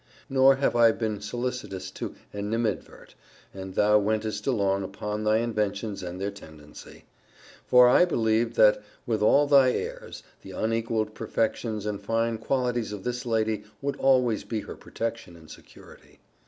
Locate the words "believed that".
8.05-8.81